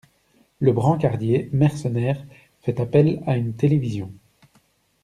[0.59, 2.25] Le brancardier mercenaire
[2.63, 4.11] fait appel à une télévision.